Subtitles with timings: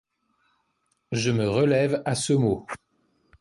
[1.11, 2.65] Je me relève à ce mot.